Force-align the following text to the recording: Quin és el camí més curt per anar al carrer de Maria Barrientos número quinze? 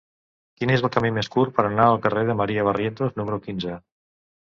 Quin 0.61 0.73
és 0.75 0.83
el 0.87 0.91
camí 0.95 1.11
més 1.17 1.29
curt 1.35 1.53
per 1.59 1.67
anar 1.69 1.87
al 1.91 2.01
carrer 2.07 2.25
de 2.33 2.39
Maria 2.43 2.67
Barrientos 2.73 3.17
número 3.23 3.43
quinze? 3.49 3.81